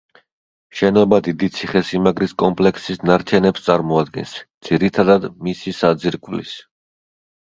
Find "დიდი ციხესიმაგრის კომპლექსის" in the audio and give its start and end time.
1.25-3.01